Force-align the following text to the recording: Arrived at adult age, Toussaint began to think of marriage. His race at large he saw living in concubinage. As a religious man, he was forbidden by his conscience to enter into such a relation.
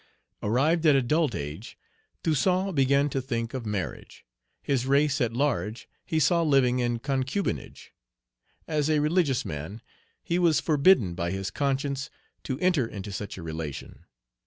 Arrived 0.41 0.83
at 0.87 0.95
adult 0.95 1.35
age, 1.35 1.77
Toussaint 2.23 2.73
began 2.73 3.07
to 3.07 3.21
think 3.21 3.53
of 3.53 3.67
marriage. 3.67 4.25
His 4.63 4.87
race 4.87 5.21
at 5.21 5.31
large 5.33 5.87
he 6.03 6.19
saw 6.19 6.41
living 6.41 6.79
in 6.79 6.97
concubinage. 6.97 7.93
As 8.67 8.89
a 8.89 8.97
religious 8.97 9.45
man, 9.45 9.79
he 10.23 10.39
was 10.39 10.59
forbidden 10.59 11.13
by 11.13 11.29
his 11.29 11.51
conscience 11.51 12.09
to 12.45 12.57
enter 12.59 12.87
into 12.87 13.11
such 13.11 13.37
a 13.37 13.43
relation. 13.43 14.05